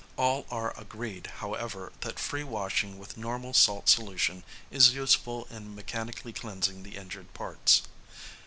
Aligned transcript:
All 0.17 0.47
are 0.49 0.75
agreed, 0.79 1.27
however, 1.27 1.91
that 1.99 2.17
free 2.17 2.43
washing 2.43 2.97
with 2.97 3.17
normal 3.17 3.53
salt 3.53 3.87
solution 3.87 4.43
is 4.71 4.95
useful 4.95 5.45
in 5.51 5.75
mechanically 5.75 6.33
cleansing 6.33 6.81
the 6.81 6.95
injured 6.97 7.31
parts. 7.35 7.83